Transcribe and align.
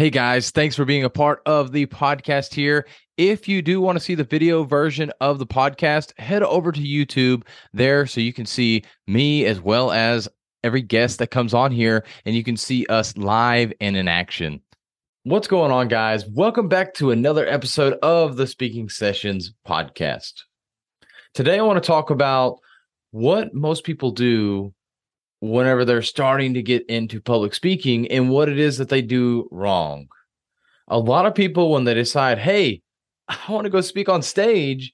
Hey 0.00 0.08
guys, 0.08 0.50
thanks 0.50 0.74
for 0.74 0.86
being 0.86 1.04
a 1.04 1.10
part 1.10 1.42
of 1.44 1.72
the 1.72 1.84
podcast 1.84 2.54
here. 2.54 2.86
If 3.18 3.46
you 3.46 3.60
do 3.60 3.82
want 3.82 3.98
to 3.98 4.00
see 4.02 4.14
the 4.14 4.24
video 4.24 4.64
version 4.64 5.12
of 5.20 5.38
the 5.38 5.46
podcast, 5.46 6.18
head 6.18 6.42
over 6.42 6.72
to 6.72 6.80
YouTube 6.80 7.42
there 7.74 8.06
so 8.06 8.22
you 8.22 8.32
can 8.32 8.46
see 8.46 8.82
me 9.06 9.44
as 9.44 9.60
well 9.60 9.92
as 9.92 10.26
every 10.64 10.80
guest 10.80 11.18
that 11.18 11.30
comes 11.30 11.52
on 11.52 11.70
here 11.70 12.06
and 12.24 12.34
you 12.34 12.42
can 12.42 12.56
see 12.56 12.86
us 12.86 13.14
live 13.18 13.74
and 13.78 13.94
in 13.94 14.08
action. 14.08 14.62
What's 15.24 15.48
going 15.48 15.70
on, 15.70 15.88
guys? 15.88 16.24
Welcome 16.26 16.68
back 16.68 16.94
to 16.94 17.10
another 17.10 17.46
episode 17.46 17.98
of 18.02 18.38
the 18.38 18.46
Speaking 18.46 18.88
Sessions 18.88 19.52
podcast. 19.68 20.32
Today, 21.34 21.58
I 21.58 21.62
want 21.62 21.76
to 21.76 21.86
talk 21.86 22.08
about 22.08 22.56
what 23.10 23.52
most 23.52 23.84
people 23.84 24.12
do 24.12 24.72
whenever 25.40 25.84
they're 25.84 26.02
starting 26.02 26.54
to 26.54 26.62
get 26.62 26.86
into 26.86 27.20
public 27.20 27.54
speaking 27.54 28.08
and 28.08 28.30
what 28.30 28.48
it 28.48 28.58
is 28.58 28.78
that 28.78 28.88
they 28.88 29.02
do 29.02 29.48
wrong. 29.50 30.06
A 30.88 30.98
lot 30.98 31.26
of 31.26 31.34
people, 31.34 31.70
when 31.70 31.84
they 31.84 31.94
decide, 31.94 32.38
hey, 32.38 32.82
I 33.28 33.38
want 33.48 33.64
to 33.64 33.70
go 33.70 33.80
speak 33.80 34.08
on 34.08 34.22
stage, 34.22 34.92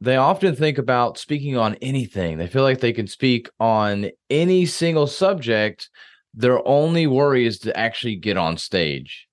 they 0.00 0.16
often 0.16 0.54
think 0.54 0.78
about 0.78 1.18
speaking 1.18 1.56
on 1.56 1.74
anything. 1.76 2.38
They 2.38 2.46
feel 2.46 2.62
like 2.62 2.80
they 2.80 2.92
can 2.92 3.06
speak 3.06 3.48
on 3.58 4.10
any 4.30 4.64
single 4.66 5.06
subject. 5.06 5.90
Their 6.34 6.66
only 6.66 7.06
worry 7.06 7.46
is 7.46 7.58
to 7.60 7.76
actually 7.76 8.16
get 8.16 8.36
on 8.36 8.56
stage. 8.58 9.26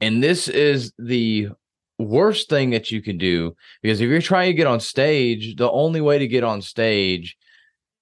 And 0.00 0.22
this 0.22 0.48
is 0.48 0.92
the 0.98 1.48
worst 1.98 2.48
thing 2.48 2.70
that 2.70 2.90
you 2.92 3.02
can 3.02 3.18
do 3.18 3.56
because 3.82 4.00
if 4.00 4.08
you're 4.08 4.20
trying 4.20 4.50
to 4.50 4.54
get 4.54 4.68
on 4.68 4.80
stage, 4.80 5.56
the 5.56 5.70
only 5.70 6.00
way 6.00 6.18
to 6.18 6.28
get 6.28 6.44
on 6.44 6.62
stage 6.62 7.36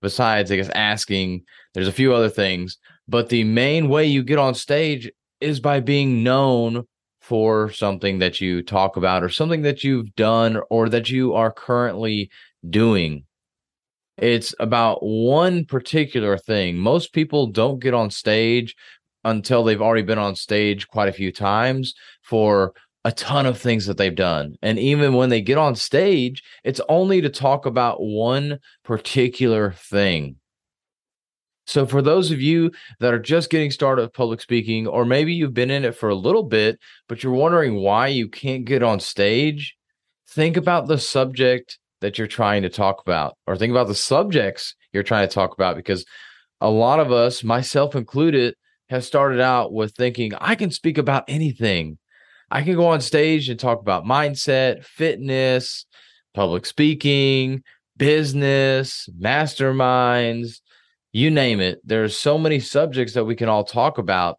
besides 0.02 0.50
I 0.50 0.56
guess 0.56 0.68
asking. 0.70 1.42
There's 1.74 1.88
a 1.88 1.92
few 1.92 2.14
other 2.14 2.28
things, 2.30 2.78
but 3.08 3.28
the 3.28 3.44
main 3.44 3.88
way 3.88 4.06
you 4.06 4.22
get 4.22 4.38
on 4.38 4.54
stage 4.54 5.10
is 5.40 5.60
by 5.60 5.80
being 5.80 6.22
known 6.22 6.84
for 7.20 7.70
something 7.70 8.20
that 8.20 8.40
you 8.40 8.62
talk 8.62 8.96
about 8.96 9.22
or 9.22 9.28
something 9.28 9.62
that 9.62 9.82
you've 9.82 10.14
done 10.14 10.60
or 10.70 10.88
that 10.88 11.10
you 11.10 11.34
are 11.34 11.50
currently 11.50 12.30
doing. 12.70 13.24
It's 14.16 14.54
about 14.60 15.02
one 15.02 15.64
particular 15.64 16.38
thing. 16.38 16.76
Most 16.76 17.12
people 17.12 17.48
don't 17.48 17.80
get 17.80 17.94
on 17.94 18.10
stage 18.10 18.74
until 19.24 19.64
they've 19.64 19.82
already 19.82 20.04
been 20.04 20.18
on 20.18 20.36
stage 20.36 20.86
quite 20.86 21.08
a 21.08 21.12
few 21.12 21.32
times 21.32 21.94
for 22.22 22.72
a 23.06 23.12
ton 23.12 23.46
of 23.46 23.56
things 23.56 23.86
that 23.86 23.96
they've 23.96 24.16
done. 24.16 24.56
And 24.62 24.80
even 24.80 25.14
when 25.14 25.28
they 25.28 25.40
get 25.40 25.58
on 25.58 25.76
stage, 25.76 26.42
it's 26.64 26.80
only 26.88 27.20
to 27.20 27.28
talk 27.28 27.64
about 27.64 28.02
one 28.02 28.58
particular 28.82 29.70
thing. 29.70 30.36
So, 31.68 31.86
for 31.86 32.02
those 32.02 32.32
of 32.32 32.40
you 32.40 32.72
that 32.98 33.14
are 33.14 33.20
just 33.20 33.48
getting 33.48 33.70
started 33.70 34.02
with 34.02 34.12
public 34.12 34.40
speaking, 34.40 34.88
or 34.88 35.04
maybe 35.04 35.32
you've 35.32 35.54
been 35.54 35.70
in 35.70 35.84
it 35.84 35.94
for 35.94 36.08
a 36.08 36.16
little 36.16 36.42
bit, 36.42 36.80
but 37.08 37.22
you're 37.22 37.32
wondering 37.32 37.76
why 37.76 38.08
you 38.08 38.28
can't 38.28 38.64
get 38.64 38.82
on 38.82 38.98
stage, 38.98 39.76
think 40.28 40.56
about 40.56 40.88
the 40.88 40.98
subject 40.98 41.78
that 42.00 42.18
you're 42.18 42.26
trying 42.26 42.62
to 42.62 42.68
talk 42.68 43.00
about, 43.02 43.36
or 43.46 43.56
think 43.56 43.70
about 43.70 43.86
the 43.86 43.94
subjects 43.94 44.74
you're 44.92 45.04
trying 45.04 45.28
to 45.28 45.32
talk 45.32 45.54
about, 45.54 45.76
because 45.76 46.04
a 46.60 46.70
lot 46.70 46.98
of 46.98 47.12
us, 47.12 47.44
myself 47.44 47.94
included, 47.94 48.56
have 48.88 49.04
started 49.04 49.40
out 49.40 49.72
with 49.72 49.94
thinking, 49.94 50.32
I 50.40 50.56
can 50.56 50.72
speak 50.72 50.98
about 50.98 51.22
anything. 51.28 51.98
I 52.50 52.62
can 52.62 52.74
go 52.74 52.86
on 52.86 53.00
stage 53.00 53.48
and 53.48 53.58
talk 53.58 53.80
about 53.80 54.04
mindset, 54.04 54.84
fitness, 54.84 55.86
public 56.34 56.66
speaking, 56.66 57.62
business, 57.96 59.08
masterminds, 59.18 60.60
you 61.12 61.30
name 61.30 61.60
it. 61.60 61.80
There's 61.84 62.16
so 62.16 62.38
many 62.38 62.60
subjects 62.60 63.14
that 63.14 63.24
we 63.24 63.36
can 63.36 63.48
all 63.48 63.64
talk 63.64 63.98
about 63.98 64.38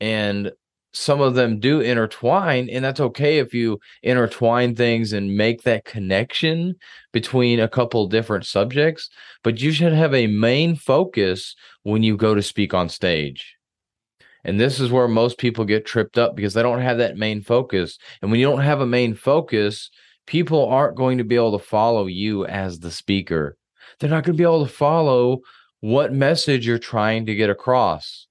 and 0.00 0.52
some 0.92 1.20
of 1.20 1.34
them 1.34 1.60
do 1.60 1.80
intertwine 1.80 2.68
and 2.70 2.84
that's 2.84 3.00
okay 3.00 3.38
if 3.38 3.52
you 3.52 3.78
intertwine 4.02 4.74
things 4.74 5.12
and 5.12 5.36
make 5.36 5.62
that 5.62 5.84
connection 5.84 6.74
between 7.12 7.60
a 7.60 7.68
couple 7.68 8.06
different 8.06 8.46
subjects, 8.46 9.10
but 9.42 9.60
you 9.60 9.72
should 9.72 9.92
have 9.92 10.14
a 10.14 10.26
main 10.26 10.76
focus 10.76 11.54
when 11.82 12.02
you 12.02 12.16
go 12.16 12.34
to 12.34 12.42
speak 12.42 12.72
on 12.72 12.88
stage. 12.88 13.57
And 14.44 14.58
this 14.58 14.80
is 14.80 14.90
where 14.90 15.08
most 15.08 15.38
people 15.38 15.64
get 15.64 15.84
tripped 15.84 16.18
up 16.18 16.36
because 16.36 16.54
they 16.54 16.62
don't 16.62 16.80
have 16.80 16.98
that 16.98 17.16
main 17.16 17.42
focus. 17.42 17.98
And 18.22 18.30
when 18.30 18.40
you 18.40 18.46
don't 18.46 18.60
have 18.60 18.80
a 18.80 18.86
main 18.86 19.14
focus, 19.14 19.90
people 20.26 20.66
aren't 20.66 20.96
going 20.96 21.18
to 21.18 21.24
be 21.24 21.34
able 21.34 21.58
to 21.58 21.64
follow 21.64 22.06
you 22.06 22.46
as 22.46 22.78
the 22.78 22.90
speaker. 22.90 23.56
They're 23.98 24.10
not 24.10 24.24
going 24.24 24.36
to 24.36 24.40
be 24.40 24.44
able 24.44 24.66
to 24.66 24.72
follow 24.72 25.40
what 25.80 26.12
message 26.12 26.66
you're 26.66 26.78
trying 26.78 27.26
to 27.26 27.34
get 27.34 27.50
across. 27.50 28.26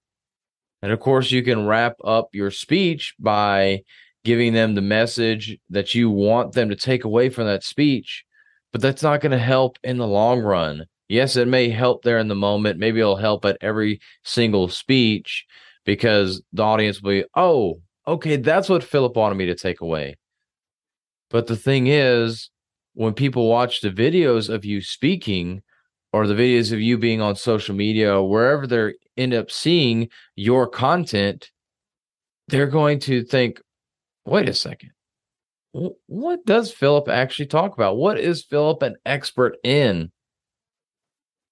And 0.81 0.91
of 0.91 0.99
course, 0.99 1.31
you 1.31 1.43
can 1.43 1.65
wrap 1.65 1.95
up 2.03 2.29
your 2.33 2.51
speech 2.51 3.15
by 3.19 3.81
giving 4.23 4.53
them 4.53 4.75
the 4.75 4.81
message 4.81 5.57
that 5.69 5.95
you 5.95 6.09
want 6.09 6.53
them 6.53 6.69
to 6.69 6.75
take 6.75 7.03
away 7.03 7.29
from 7.29 7.45
that 7.45 7.63
speech, 7.63 8.25
but 8.71 8.81
that's 8.81 9.01
not 9.01 9.21
going 9.21 9.31
to 9.31 9.37
help 9.37 9.77
in 9.83 9.97
the 9.97 10.07
long 10.07 10.41
run. 10.41 10.85
Yes, 11.07 11.37
it 11.37 11.47
may 11.47 11.69
help 11.69 12.03
there 12.03 12.19
in 12.19 12.27
the 12.27 12.35
moment. 12.35 12.77
Maybe 12.77 12.99
it'll 12.99 13.15
help 13.15 13.45
at 13.45 13.57
every 13.61 14.01
single 14.23 14.67
speech, 14.67 15.45
because 15.87 16.43
the 16.51 16.61
audience 16.61 17.01
will 17.01 17.11
be, 17.11 17.25
oh, 17.33 17.79
okay, 18.05 18.35
that's 18.35 18.67
what 18.67 18.83
Philip 18.83 19.15
wanted 19.15 19.35
me 19.35 19.45
to 19.45 19.55
take 19.55 19.79
away. 19.79 20.17
But 21.29 21.47
the 21.47 21.55
thing 21.55 21.87
is, 21.87 22.51
when 22.93 23.13
people 23.13 23.47
watch 23.47 23.79
the 23.79 23.89
videos 23.89 24.53
of 24.53 24.65
you 24.65 24.81
speaking 24.81 25.63
or 26.11 26.27
the 26.27 26.33
videos 26.33 26.73
of 26.73 26.81
you 26.81 26.97
being 26.97 27.21
on 27.21 27.37
social 27.37 27.73
media 27.73 28.13
or 28.13 28.29
wherever 28.29 28.67
they 28.67 28.95
end 29.15 29.33
up 29.33 29.49
seeing 29.49 30.09
your 30.35 30.67
content, 30.67 31.51
they're 32.49 32.67
going 32.67 32.99
to 32.99 33.23
think, 33.23 33.61
wait 34.25 34.49
a 34.49 34.53
second. 34.53 34.91
What 35.71 36.45
does 36.45 36.69
Philip 36.69 37.07
actually 37.07 37.45
talk 37.45 37.75
about? 37.75 37.95
What 37.95 38.19
is 38.19 38.43
Philip 38.43 38.81
an 38.81 38.97
expert 39.05 39.55
in? 39.63 40.11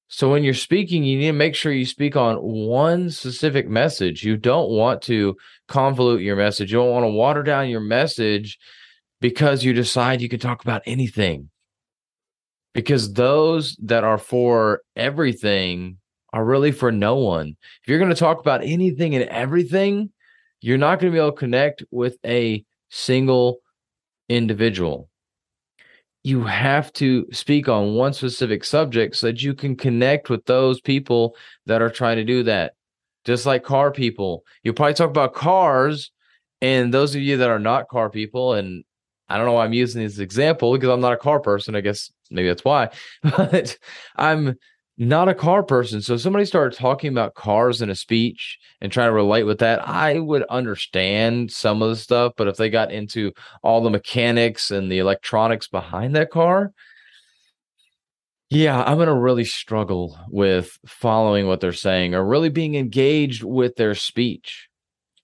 So 0.07 0.29
when 0.29 0.43
you're 0.43 0.53
speaking, 0.53 1.03
you 1.03 1.17
need 1.17 1.27
to 1.27 1.33
make 1.33 1.55
sure 1.55 1.71
you 1.71 1.85
speak 1.85 2.15
on 2.15 2.37
one 2.37 3.09
specific 3.09 3.67
message. 3.67 4.23
You 4.23 4.37
don't 4.37 4.69
want 4.69 5.01
to 5.03 5.35
convolute 5.67 6.23
your 6.23 6.35
message. 6.35 6.71
You 6.71 6.77
don't 6.77 6.91
want 6.91 7.03
to 7.05 7.09
water 7.09 7.41
down 7.41 7.69
your 7.69 7.81
message 7.81 8.59
because 9.19 9.63
you 9.63 9.73
decide 9.73 10.21
you 10.21 10.29
can 10.29 10.39
talk 10.39 10.61
about 10.61 10.83
anything. 10.85 11.49
Because 12.73 13.13
those 13.13 13.75
that 13.83 14.03
are 14.03 14.17
for 14.17 14.81
everything 14.95 15.97
are 16.33 16.45
really 16.45 16.71
for 16.71 16.91
no 16.91 17.15
one. 17.15 17.55
If 17.81 17.87
you're 17.87 17.99
going 17.99 18.09
to 18.09 18.15
talk 18.15 18.39
about 18.39 18.63
anything 18.63 19.15
and 19.15 19.23
everything, 19.25 20.11
you're 20.61 20.77
not 20.77 20.99
going 20.99 21.11
to 21.11 21.15
be 21.15 21.19
able 21.19 21.31
to 21.31 21.37
connect 21.37 21.83
with 21.89 22.17
a 22.25 22.63
single 22.89 23.59
individual 24.29 25.09
you 26.25 26.43
have 26.43 26.91
to 26.91 27.27
speak 27.31 27.69
on 27.69 27.93
one 27.93 28.11
specific 28.11 28.63
subject 28.63 29.15
so 29.15 29.27
that 29.27 29.43
you 29.43 29.53
can 29.53 29.75
connect 29.75 30.27
with 30.27 30.43
those 30.45 30.81
people 30.81 31.35
that 31.67 31.83
are 31.83 31.89
trying 31.89 32.17
to 32.17 32.23
do 32.23 32.41
that. 32.41 32.73
Just 33.25 33.45
like 33.45 33.63
car 33.63 33.91
people, 33.91 34.43
you 34.63 34.73
probably 34.73 34.95
talk 34.95 35.11
about 35.11 35.35
cars, 35.35 36.09
and 36.61 36.91
those 36.91 37.13
of 37.13 37.21
you 37.21 37.37
that 37.37 37.51
are 37.51 37.59
not 37.59 37.89
car 37.89 38.09
people, 38.09 38.53
and 38.53 38.83
I 39.29 39.37
don't 39.37 39.45
know 39.45 39.51
why 39.51 39.65
I'm 39.65 39.73
using 39.73 40.01
this 40.01 40.17
example 40.17 40.73
because 40.73 40.89
I'm 40.89 40.99
not 40.99 41.13
a 41.13 41.17
car 41.17 41.39
person. 41.39 41.75
I 41.75 41.81
guess 41.81 42.11
maybe 42.31 42.47
that's 42.47 42.65
why, 42.65 42.89
but 43.21 43.77
I'm 44.15 44.55
not 44.97 45.27
a 45.27 45.35
car 45.35 45.61
person. 45.61 46.01
So 46.01 46.15
somebody 46.15 46.45
started 46.45 46.77
talking 46.77 47.11
about 47.11 47.35
cars 47.35 47.81
in 47.81 47.89
a 47.89 47.95
speech 47.95 48.57
and 48.79 48.91
trying 48.91 49.09
to 49.09 49.13
relate 49.13 49.43
with 49.43 49.59
that, 49.59 49.85
I 49.87 50.19
would 50.19 50.43
understand 50.43 51.51
some 51.51 51.81
of 51.81 51.89
the 51.89 51.95
stuff. 51.95 52.33
But 52.37 52.47
if 52.47 52.55
they 52.55 52.69
got 52.69 52.91
into 52.91 53.33
all 53.61 53.81
the 53.81 53.89
mechanics 53.89 54.71
and 54.71 54.91
the 54.91 54.99
electronics 54.99 55.67
behind 55.67 56.15
that 56.15 56.31
car, 56.31 56.71
yeah, 58.49 58.83
I'm 58.83 58.97
going 58.97 59.07
to 59.07 59.15
really 59.15 59.43
struggle 59.43 60.17
with 60.29 60.77
following 60.85 61.47
what 61.47 61.59
they're 61.59 61.73
saying 61.73 62.13
or 62.13 62.25
really 62.25 62.49
being 62.49 62.75
engaged 62.75 63.43
with 63.43 63.75
their 63.75 63.95
speech. 63.95 64.69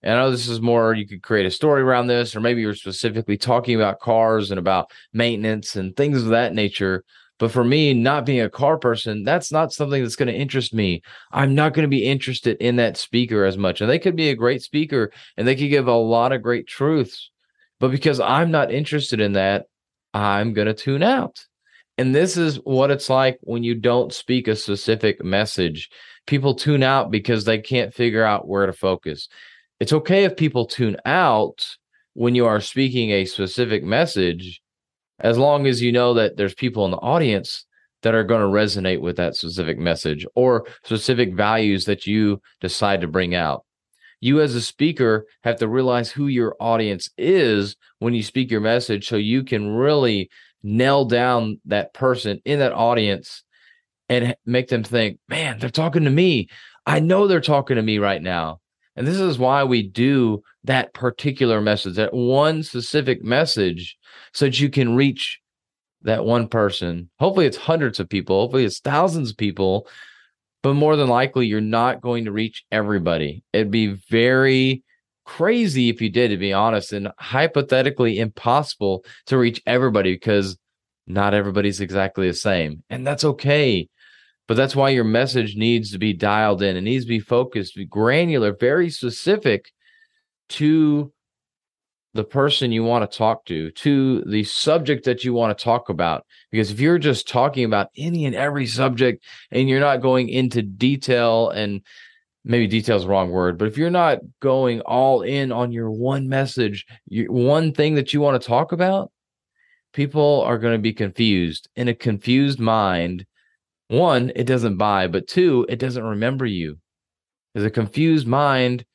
And 0.04 0.16
I 0.16 0.24
know 0.24 0.32
this 0.32 0.50
is 0.50 0.60
more, 0.60 0.96
you 0.96 1.08
could 1.08 1.22
create 1.22 1.46
a 1.46 1.52
story 1.52 1.84
around 1.84 2.08
this, 2.08 2.36
or 2.36 2.40
maybe 2.40 2.62
you're 2.62 2.74
specifically 2.74 3.38
talking 3.38 3.76
about 3.76 4.00
cars 4.00 4.50
and 4.50 4.58
about 4.58 4.92
maintenance 5.14 5.76
and 5.76 5.96
things 5.96 6.24
of 6.24 6.30
that 6.30 6.56
nature. 6.56 7.04
But 7.42 7.52
for 7.52 7.64
me, 7.64 7.92
not 7.96 8.28
being 8.28 8.42
a 8.42 8.52
car 8.52 8.78
person, 8.78 9.24
that's 9.24 9.52
not 9.52 9.74
something 9.74 10.04
that's 10.04 10.16
going 10.16 10.28
to 10.28 10.40
interest 10.40 10.76
me. 10.76 11.02
I'm 11.32 11.56
not 11.56 11.74
going 11.74 11.86
to 11.86 11.90
be 11.90 12.06
interested 12.06 12.56
in 12.58 12.76
that 12.76 12.98
speaker 12.98 13.46
as 13.46 13.58
much. 13.58 13.82
And 13.82 13.90
they 13.90 13.98
could 13.98 14.16
be 14.16 14.30
a 14.30 14.36
great 14.36 14.62
speaker 14.62 15.12
and 15.36 15.48
they 15.48 15.56
could 15.56 15.72
give 15.72 15.88
a 15.88 15.92
lot 15.92 16.34
of 16.34 16.44
great 16.44 16.68
truths. 16.68 17.32
But 17.80 17.90
because 17.90 18.20
I'm 18.20 18.52
not 18.52 18.72
interested 18.72 19.20
in 19.20 19.34
that, 19.34 19.66
I'm 20.14 20.54
going 20.54 20.68
to 20.68 20.76
tune 20.76 21.02
out. 21.02 21.44
And 21.98 22.14
this 22.14 22.38
is 22.38 22.58
what 22.58 22.92
it's 22.92 23.10
like 23.10 23.40
when 23.42 23.64
you 23.64 23.74
don't 23.74 24.14
speak 24.14 24.48
a 24.48 24.56
specific 24.56 25.24
message. 25.24 25.90
People 26.28 26.54
tune 26.54 26.84
out 26.84 27.10
because 27.10 27.46
they 27.46 27.58
can't 27.58 27.92
figure 27.92 28.24
out 28.24 28.48
where 28.48 28.68
to 28.68 28.74
focus. 28.74 29.28
It's 29.80 29.94
okay 29.94 30.26
if 30.26 30.38
people 30.38 30.68
tune 30.68 30.98
out 31.06 31.76
when 32.14 32.36
you 32.36 32.46
are 32.46 32.62
speaking 32.62 33.10
a 33.10 33.26
specific 33.26 33.84
message 33.84 34.62
as 35.22 35.38
long 35.38 35.68
as 35.68 35.82
you 35.82 35.92
know 35.92 36.14
that 36.16 36.38
there's 36.38 36.54
people 36.54 36.86
in 36.86 36.92
the 36.92 36.98
audience 36.98 37.66
that 38.02 38.16
are 38.16 38.24
going 38.24 38.42
to 38.42 38.48
resonate 38.48 39.00
with 39.00 39.18
that 39.18 39.36
specific 39.36 39.78
message 39.78 40.26
or 40.36 40.66
specific 40.84 41.34
values 41.34 41.86
that 41.86 42.08
you 42.08 42.42
decide 42.60 43.02
to 43.02 43.08
bring 43.08 43.36
out. 43.36 43.64
you 44.20 44.40
as 44.40 44.54
a 44.54 44.62
speaker 44.62 45.26
have 45.44 45.58
to 45.58 45.68
realize 45.68 46.12
who 46.12 46.28
your 46.28 46.56
audience 46.60 47.10
is 47.18 47.76
when 48.00 48.14
you 48.14 48.22
speak 48.22 48.52
your 48.52 48.62
message 48.62 49.08
so 49.08 49.16
you 49.16 49.44
can 49.44 49.68
really 49.70 50.30
nail 50.64 51.06
down 51.06 51.60
that 51.66 51.94
person 51.94 52.40
in 52.46 52.60
that 52.60 52.72
audience 52.72 53.44
and 54.10 54.36
make 54.46 54.68
them 54.68 54.84
think, 54.84 55.18
man, 55.28 55.58
they're 55.58 55.70
talking 55.70 56.04
to 56.04 56.10
me. 56.10 56.50
I 56.86 57.00
know 57.00 57.28
they're 57.28 57.42
talking 57.42 57.78
to 57.78 57.82
me 57.82 57.98
right 57.98 58.22
now. 58.22 58.61
And 58.96 59.08
this 59.08 59.20
is 59.20 59.40
why 59.40 59.64
we 59.64 59.84
do 59.84 60.44
that 60.64 60.94
particular 60.94 61.62
message, 61.62 61.96
that 61.96 62.14
one 62.14 62.64
specific 62.64 63.24
message, 63.24 63.98
so 64.34 64.46
that 64.46 64.60
you 64.60 64.70
can 64.70 64.96
reach 64.96 65.40
that 66.04 66.26
one 66.26 66.48
person. 66.48 67.10
Hopefully, 67.20 67.46
it's 67.46 67.58
hundreds 67.58 68.00
of 68.00 68.10
people. 68.10 68.40
Hopefully, 68.42 68.66
it's 68.66 68.80
thousands 68.80 69.32
of 69.32 69.38
people. 69.38 69.88
But 70.64 70.74
more 70.76 70.96
than 70.96 71.08
likely, 71.08 71.48
you're 71.48 71.62
not 71.62 72.02
going 72.02 72.26
to 72.26 72.32
reach 72.32 72.64
everybody. 72.72 73.44
It'd 73.54 73.72
be 73.72 73.98
very 74.10 74.84
crazy 75.26 75.90
if 75.90 76.02
you 76.02 76.10
did, 76.10 76.30
to 76.30 76.38
be 76.38 76.54
honest, 76.54 76.94
and 76.94 77.10
hypothetically 77.18 78.20
impossible 78.20 79.04
to 79.28 79.38
reach 79.38 79.62
everybody 79.66 80.14
because 80.14 80.58
not 81.08 81.34
everybody's 81.34 81.82
exactly 81.82 82.28
the 82.28 82.34
same. 82.34 82.84
And 82.90 83.06
that's 83.06 83.24
okay. 83.24 83.88
But 84.52 84.58
that's 84.58 84.76
why 84.76 84.90
your 84.90 85.06
message 85.06 85.56
needs 85.56 85.92
to 85.92 85.98
be 85.98 86.12
dialed 86.12 86.62
in. 86.62 86.76
It 86.76 86.82
needs 86.82 87.06
to 87.06 87.08
be 87.08 87.22
focused, 87.22 87.74
be 87.74 87.86
granular, 87.86 88.52
very 88.52 88.90
specific 88.90 89.72
to 90.50 91.14
the 92.14 92.26
person 92.26 92.74
you 92.74 92.84
want 92.84 93.10
to 93.10 93.18
talk 93.18 93.46
to, 93.46 93.72
to 93.72 94.22
the 94.26 94.44
subject 94.44 95.06
that 95.06 95.24
you 95.24 95.34
want 95.34 95.58
to 95.58 95.64
talk 95.64 95.88
about. 95.88 96.26
Because 96.52 96.70
if 96.70 96.82
you're 96.82 96.98
just 96.98 97.30
talking 97.30 97.64
about 97.64 97.92
any 97.96 98.26
and 98.26 98.36
every 98.36 98.66
subject 98.68 99.24
and 99.52 99.70
you're 99.70 99.80
not 99.80 100.02
going 100.02 100.28
into 100.28 100.62
detail 100.62 101.50
and 101.52 101.82
maybe 102.44 102.68
detail 102.68 102.98
is 102.98 103.04
the 103.04 103.08
wrong 103.08 103.32
word, 103.32 103.58
but 103.58 103.70
if 103.70 103.78
you're 103.78 103.90
not 103.90 104.20
going 104.42 104.82
all 104.82 105.22
in 105.22 105.54
on 105.54 105.72
your 105.72 105.90
one 105.90 106.28
message, 106.28 106.86
your 107.08 107.32
one 107.32 107.72
thing 107.72 107.96
that 107.96 108.14
you 108.14 108.20
want 108.20 108.42
to 108.42 108.46
talk 108.46 108.74
about, 108.74 109.14
people 109.94 110.42
are 110.42 110.58
going 110.58 110.74
to 110.74 110.78
be 110.78 110.92
confused. 110.92 111.70
In 111.78 111.88
a 111.88 111.96
confused 111.96 112.60
mind, 112.60 113.26
one, 113.92 114.32
it 114.36 114.46
doesn't 114.46 114.78
buy, 114.78 115.08
but 115.08 115.28
two, 115.28 115.66
it 115.68 115.78
doesn't 115.78 116.04
remember 116.04 116.46
you. 116.46 116.78
Because 117.54 117.66
a 117.66 117.70
confused 117.70 118.26
mind 118.26 118.86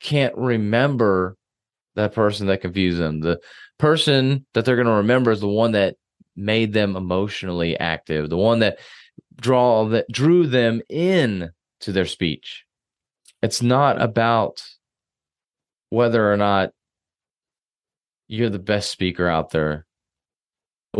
can't 0.00 0.36
remember 0.36 1.36
that 1.96 2.14
person 2.14 2.46
that 2.46 2.60
confused 2.60 3.00
them. 3.00 3.20
The 3.20 3.40
person 3.78 4.46
that 4.52 4.64
they're 4.64 4.76
going 4.76 4.86
to 4.86 4.92
remember 4.92 5.30
is 5.30 5.40
the 5.40 5.48
one 5.48 5.72
that 5.72 5.96
made 6.36 6.72
them 6.72 6.94
emotionally 6.94 7.78
active, 7.78 8.28
the 8.28 8.36
one 8.36 8.60
that 8.60 8.78
draw 9.40 9.88
that 9.88 10.06
drew 10.12 10.46
them 10.46 10.82
in 10.88 11.50
to 11.80 11.92
their 11.92 12.06
speech. 12.06 12.64
It's 13.42 13.62
not 13.62 14.00
about 14.00 14.62
whether 15.90 16.30
or 16.30 16.36
not 16.36 16.70
you're 18.26 18.50
the 18.50 18.58
best 18.58 18.90
speaker 18.90 19.26
out 19.26 19.50
there, 19.50 19.86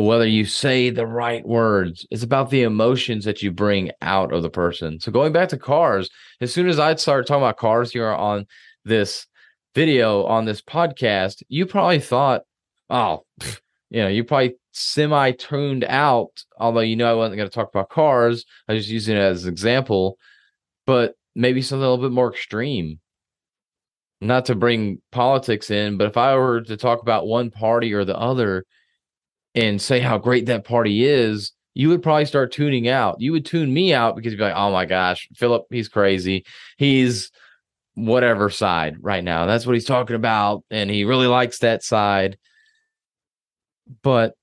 whether 0.04 0.26
you 0.26 0.44
say 0.44 0.90
the 0.90 1.06
right 1.06 1.46
words. 1.46 2.06
It's 2.10 2.22
about 2.22 2.50
the 2.50 2.62
emotions 2.62 3.24
that 3.24 3.42
you 3.42 3.50
bring 3.50 3.90
out 4.00 4.32
of 4.32 4.42
the 4.42 4.50
person. 4.50 5.00
So 5.00 5.10
going 5.10 5.32
back 5.32 5.48
to 5.50 5.58
cars, 5.58 6.08
as 6.40 6.52
soon 6.52 6.68
as 6.68 6.78
I'd 6.78 7.00
start 7.00 7.26
talking 7.26 7.42
about 7.42 7.56
cars 7.56 7.92
here 7.92 8.08
on 8.08 8.46
this 8.84 9.26
video 9.74 10.24
on 10.24 10.44
this 10.44 10.62
podcast, 10.62 11.42
you 11.48 11.66
probably 11.66 11.98
thought, 11.98 12.42
oh, 12.90 13.24
you 13.90 14.02
know, 14.02 14.08
you 14.08 14.22
probably 14.22 14.54
semi 14.72 15.32
tuned 15.32 15.84
out, 15.84 16.44
although 16.58 16.80
you 16.80 16.94
know 16.94 17.10
I 17.10 17.14
wasn't 17.14 17.38
going 17.38 17.48
to 17.48 17.54
talk 17.54 17.68
about 17.68 17.90
cars. 17.90 18.44
I 18.68 18.74
was 18.74 18.84
just 18.84 18.92
using 18.92 19.16
it 19.16 19.20
as 19.20 19.44
an 19.44 19.52
example, 19.52 20.16
but 20.86 21.14
maybe 21.34 21.60
something 21.60 21.84
a 21.84 21.90
little 21.90 22.04
bit 22.04 22.14
more 22.14 22.32
extreme. 22.32 23.00
Not 24.20 24.46
to 24.46 24.54
bring 24.54 25.00
politics 25.12 25.70
in, 25.70 25.96
but 25.96 26.08
if 26.08 26.16
I 26.16 26.36
were 26.36 26.60
to 26.62 26.76
talk 26.76 27.02
about 27.02 27.26
one 27.26 27.50
party 27.50 27.94
or 27.94 28.04
the 28.04 28.18
other 28.18 28.64
and 29.58 29.82
say 29.82 29.98
how 29.98 30.18
great 30.18 30.46
that 30.46 30.64
party 30.64 31.04
is, 31.04 31.50
you 31.74 31.88
would 31.88 32.02
probably 32.02 32.24
start 32.26 32.52
tuning 32.52 32.88
out. 32.88 33.20
You 33.20 33.32
would 33.32 33.44
tune 33.44 33.74
me 33.74 33.92
out 33.92 34.14
because 34.14 34.32
you'd 34.32 34.38
be 34.38 34.44
like, 34.44 34.54
oh 34.56 34.70
my 34.70 34.84
gosh, 34.84 35.28
Philip, 35.34 35.66
he's 35.70 35.88
crazy. 35.88 36.44
He's 36.76 37.32
whatever 37.94 38.50
side 38.50 38.96
right 39.00 39.24
now. 39.24 39.46
That's 39.46 39.66
what 39.66 39.74
he's 39.74 39.84
talking 39.84 40.14
about. 40.14 40.62
And 40.70 40.88
he 40.88 41.04
really 41.04 41.26
likes 41.26 41.58
that 41.58 41.82
side. 41.82 42.38
But 44.02 44.34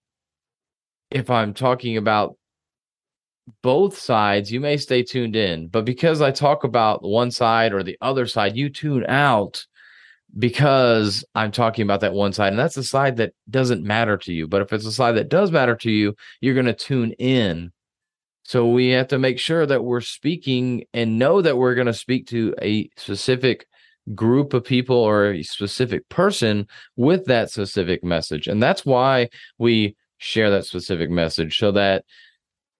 if 1.10 1.30
I'm 1.30 1.54
talking 1.54 1.96
about 1.96 2.36
both 3.64 3.98
sides, 3.98 4.52
you 4.52 4.60
may 4.60 4.76
stay 4.76 5.02
tuned 5.02 5.38
in. 5.38 5.68
But 5.68 5.86
because 5.86 6.22
I 6.22 6.32
talk 6.32 6.66
about 6.66 7.04
one 7.04 7.32
side 7.32 7.74
or 7.74 7.84
the 7.84 7.98
other 8.02 8.28
side, 8.28 8.58
you 8.58 8.70
tune 8.70 9.06
out 9.08 9.66
because 10.38 11.24
I'm 11.34 11.52
talking 11.52 11.84
about 11.84 12.02
that 12.02 12.14
one 12.14 12.34
side. 12.34 12.50
And 12.50 12.60
that's 12.60 12.76
the 12.76 12.84
side 12.84 13.18
that 13.18 13.34
doesn't 13.50 13.84
matter 13.84 14.18
to 14.18 14.34
you. 14.34 14.48
But 14.48 14.62
if 14.62 14.74
it's 14.74 14.86
a 14.86 14.92
side 14.92 15.14
that 15.14 15.30
does 15.30 15.52
matter 15.52 15.76
to 15.78 15.92
you, 15.92 16.16
you're 16.42 16.54
going 16.54 16.66
to 16.66 16.74
tune 16.74 17.14
in 17.14 17.72
so 18.48 18.70
we 18.70 18.90
have 18.90 19.08
to 19.08 19.18
make 19.18 19.40
sure 19.40 19.66
that 19.66 19.84
we're 19.84 20.02
speaking 20.02 20.86
and 20.94 21.18
know 21.18 21.42
that 21.42 21.58
we're 21.58 21.74
going 21.74 21.88
to 21.88 21.94
speak 21.94 22.28
to 22.28 22.54
a 22.62 22.88
specific 22.96 23.66
group 24.14 24.54
of 24.54 24.64
people 24.64 24.98
or 24.98 25.32
a 25.32 25.42
specific 25.42 26.08
person 26.10 26.68
with 26.96 27.26
that 27.26 27.50
specific 27.50 28.04
message. 28.04 28.48
And 28.48 28.62
that's 28.62 28.86
why 28.86 29.30
we 29.58 29.96
share 30.20 30.52
that 30.52 30.66
specific 30.66 31.10
message 31.10 31.58
so 31.58 31.72
that 31.72 32.06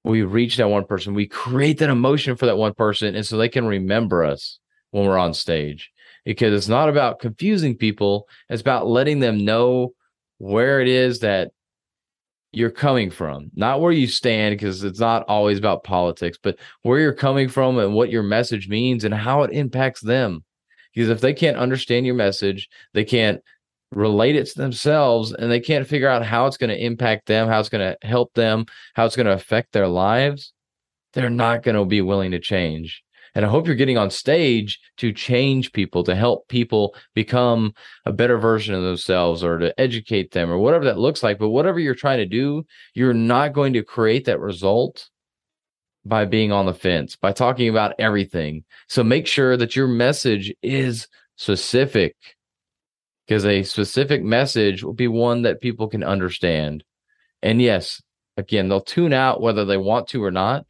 we 0.04 0.22
reach 0.22 0.58
that 0.58 0.70
one 0.70 0.86
person, 0.86 1.16
we 1.16 1.26
create 1.26 1.80
that 1.80 1.90
emotion 1.90 2.36
for 2.36 2.46
that 2.46 2.58
one 2.58 2.76
person, 2.76 3.16
and 3.16 3.26
so 3.26 3.36
they 3.36 3.50
can 3.50 3.66
remember 3.66 4.24
us 4.24 4.60
when 4.92 5.06
we're 5.06 5.18
on 5.18 5.34
stage. 5.34 5.92
Because 6.26 6.54
it's 6.54 6.68
not 6.68 6.90
about 6.90 7.20
confusing 7.20 7.78
people, 7.78 8.28
it's 8.50 8.62
about 8.62 8.88
letting 8.88 9.20
them 9.20 9.46
know 9.46 9.94
where 10.40 10.82
it 10.82 10.88
is 10.88 11.20
that 11.20 11.52
you're 12.52 12.72
coming 12.72 13.12
from, 13.12 13.52
not 13.54 13.82
where 13.82 13.92
you 13.92 14.08
stand, 14.08 14.54
because 14.54 14.84
it's 14.84 15.00
not 15.00 15.24
always 15.28 15.58
about 15.58 15.84
politics, 15.84 16.40
but 16.42 16.58
where 16.84 17.00
you're 17.00 17.14
coming 17.14 17.50
from 17.50 17.78
and 17.78 17.94
what 17.94 18.10
your 18.10 18.24
message 18.24 18.70
means 18.70 19.04
and 19.04 19.14
how 19.14 19.44
it 19.44 19.52
impacts 19.52 20.02
them. 20.02 20.44
Because 20.94 21.10
if 21.10 21.20
they 21.20 21.34
can't 21.34 21.58
understand 21.58 22.06
your 22.06 22.16
message, 22.16 22.70
they 22.94 23.04
can't 23.04 23.42
relate 23.92 24.36
it 24.36 24.48
to 24.48 24.58
themselves 24.58 25.34
and 25.34 25.52
they 25.52 25.60
can't 25.60 25.88
figure 25.88 26.08
out 26.08 26.26
how 26.26 26.48
it's 26.48 26.58
going 26.58 26.70
to 26.70 26.84
impact 26.84 27.28
them, 27.28 27.48
how 27.48 27.60
it's 27.60 27.70
going 27.70 27.94
to 27.94 28.08
help 28.08 28.34
them, 28.34 28.66
how 28.94 29.06
it's 29.06 29.16
going 29.16 29.26
to 29.26 29.34
affect 29.34 29.74
their 29.74 29.88
lives, 29.88 30.54
they're 31.14 31.30
not 31.30 31.64
going 31.64 31.76
to 31.76 31.86
be 31.86 32.02
willing 32.02 32.32
to 32.32 32.40
change. 32.40 33.04
And 33.36 33.46
I 33.46 33.50
hope 33.50 33.68
you're 33.68 33.76
getting 33.76 33.98
on 33.98 34.10
stage 34.10 34.80
to 34.98 35.12
change 35.12 35.74
people, 35.74 36.04
to 36.06 36.16
help 36.16 36.48
people 36.48 36.96
become 37.14 37.74
a 38.06 38.14
better 38.14 38.38
version 38.38 38.74
of 38.74 38.84
themselves 38.84 39.44
or 39.44 39.58
to 39.58 39.78
educate 39.80 40.32
them 40.32 40.50
or 40.50 40.58
whatever 40.58 40.86
that 40.86 40.98
looks 40.98 41.22
like. 41.22 41.38
But 41.38 41.50
whatever 41.50 41.80
you're 41.80 41.96
trying 41.96 42.20
to 42.20 42.26
do, 42.26 42.66
you're 42.94 43.14
not 43.14 43.54
going 43.54 43.74
to 43.74 43.84
create 43.84 44.26
that 44.26 44.40
result 44.40 45.10
by 46.06 46.24
being 46.24 46.52
on 46.52 46.66
the 46.66 46.74
fence, 46.74 47.16
by 47.16 47.34
talking 47.34 47.68
about 47.68 47.96
everything. 48.00 48.64
So 48.88 49.04
make 49.04 49.28
sure 49.28 49.58
that 49.58 49.76
your 49.76 49.88
message 49.88 50.54
is 50.62 51.08
specific 51.36 52.16
because 53.28 53.46
a 53.46 53.64
specific 53.64 54.24
message 54.24 54.84
will 54.84 54.94
be 54.94 55.08
one 55.08 55.42
that 55.42 55.62
people 55.62 55.88
can 55.88 56.04
understand. 56.04 56.84
And 57.42 57.62
yes, 57.62 58.02
again, 58.38 58.70
they'll 58.70 58.82
tune 58.82 59.14
out 59.14 59.42
whether 59.42 59.66
they 59.66 59.78
want 59.78 60.08
to 60.10 60.24
or 60.24 60.32
not. 60.32 60.66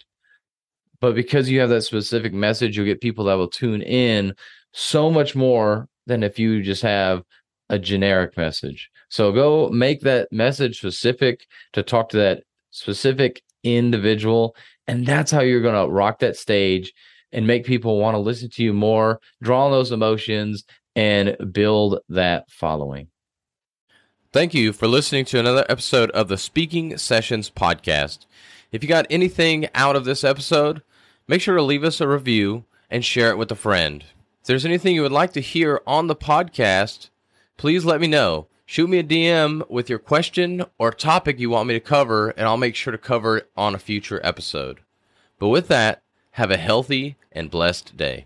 But 1.01 1.15
because 1.15 1.49
you 1.49 1.59
have 1.59 1.69
that 1.69 1.81
specific 1.81 2.33
message, 2.33 2.77
you'll 2.77 2.85
get 2.85 3.01
people 3.01 3.25
that 3.25 3.35
will 3.35 3.49
tune 3.49 3.81
in 3.81 4.33
so 4.73 5.09
much 5.09 5.35
more 5.35 5.87
than 6.07 6.23
if 6.23 6.37
you 6.39 6.61
just 6.61 6.81
have 6.81 7.23
a 7.69 7.79
generic 7.79 8.37
message. 8.37 8.89
So 9.09 9.31
go 9.31 9.69
make 9.69 10.01
that 10.01 10.31
message 10.31 10.77
specific 10.77 11.45
to 11.73 11.83
talk 11.83 12.09
to 12.09 12.17
that 12.17 12.43
specific 12.71 13.41
individual. 13.63 14.55
And 14.87 15.05
that's 15.05 15.31
how 15.31 15.41
you're 15.41 15.61
going 15.61 15.87
to 15.87 15.91
rock 15.91 16.19
that 16.19 16.37
stage 16.37 16.93
and 17.31 17.47
make 17.47 17.65
people 17.65 17.99
want 17.99 18.15
to 18.15 18.19
listen 18.19 18.49
to 18.51 18.63
you 18.63 18.73
more, 18.73 19.19
draw 19.41 19.65
on 19.65 19.71
those 19.71 19.91
emotions, 19.91 20.63
and 20.95 21.35
build 21.51 21.99
that 22.09 22.49
following. 22.49 23.07
Thank 24.31 24.53
you 24.53 24.73
for 24.73 24.87
listening 24.87 25.25
to 25.25 25.39
another 25.39 25.65
episode 25.69 26.11
of 26.11 26.27
the 26.27 26.37
Speaking 26.37 26.97
Sessions 26.97 27.49
podcast. 27.49 28.25
If 28.71 28.83
you 28.83 28.89
got 28.89 29.07
anything 29.09 29.67
out 29.73 29.95
of 29.95 30.05
this 30.05 30.23
episode, 30.23 30.81
make 31.27 31.41
sure 31.41 31.55
to 31.55 31.61
leave 31.61 31.83
us 31.83 32.01
a 32.01 32.07
review 32.07 32.65
and 32.89 33.03
share 33.03 33.29
it 33.29 33.37
with 33.37 33.51
a 33.51 33.55
friend. 33.55 34.03
If 34.41 34.47
there's 34.47 34.65
anything 34.65 34.95
you 34.95 35.01
would 35.01 35.11
like 35.11 35.33
to 35.33 35.41
hear 35.41 35.81
on 35.87 36.07
the 36.07 36.15
podcast, 36.15 37.09
please 37.57 37.85
let 37.85 38.01
me 38.01 38.07
know. 38.07 38.47
Shoot 38.65 38.89
me 38.89 38.99
a 38.99 39.03
DM 39.03 39.69
with 39.69 39.89
your 39.89 39.99
question 39.99 40.65
or 40.77 40.91
topic 40.91 41.39
you 41.39 41.49
want 41.49 41.67
me 41.67 41.75
to 41.75 41.79
cover, 41.79 42.29
and 42.29 42.47
I'll 42.47 42.57
make 42.57 42.75
sure 42.75 42.91
to 42.91 42.97
cover 42.97 43.37
it 43.37 43.51
on 43.55 43.75
a 43.75 43.79
future 43.79 44.19
episode. 44.23 44.79
But 45.39 45.49
with 45.49 45.67
that, 45.67 46.01
have 46.31 46.51
a 46.51 46.57
healthy 46.57 47.15
and 47.31 47.51
blessed 47.51 47.95
day. 47.95 48.25